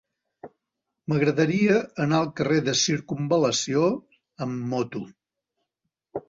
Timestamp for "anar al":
2.05-2.31